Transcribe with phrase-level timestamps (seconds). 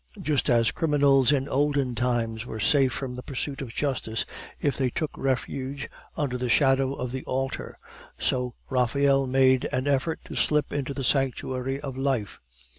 [0.19, 4.25] Just as criminals in olden times were safe from the pursuit of justice,
[4.59, 7.77] if they took refuge under the shadow of the altar,
[8.17, 12.39] so Raphael made an effort to slip into the sanctuary of life.